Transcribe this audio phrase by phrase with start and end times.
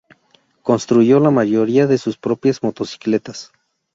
[0.63, 3.51] Construyó la mayoría de sus propias motocicletas.